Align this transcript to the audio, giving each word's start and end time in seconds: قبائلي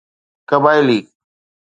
قبائلي 0.49 1.07